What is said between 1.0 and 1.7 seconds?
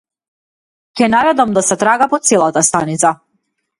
Ќе наредам да